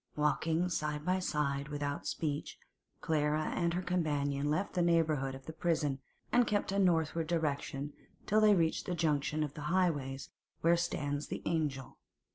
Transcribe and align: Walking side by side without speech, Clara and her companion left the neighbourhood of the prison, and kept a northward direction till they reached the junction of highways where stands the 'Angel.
Walking 0.15 0.67
side 0.67 1.05
by 1.05 1.19
side 1.19 1.67
without 1.67 2.07
speech, 2.07 2.57
Clara 3.01 3.51
and 3.53 3.75
her 3.75 3.83
companion 3.83 4.49
left 4.49 4.73
the 4.73 4.81
neighbourhood 4.81 5.35
of 5.35 5.45
the 5.45 5.53
prison, 5.53 5.99
and 6.31 6.47
kept 6.47 6.71
a 6.71 6.79
northward 6.79 7.27
direction 7.27 7.93
till 8.25 8.41
they 8.41 8.55
reached 8.55 8.87
the 8.87 8.95
junction 8.95 9.43
of 9.43 9.55
highways 9.55 10.31
where 10.61 10.75
stands 10.75 11.27
the 11.27 11.43
'Angel. 11.45 11.99